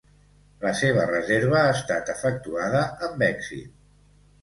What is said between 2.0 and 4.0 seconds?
efectuada amb èxit.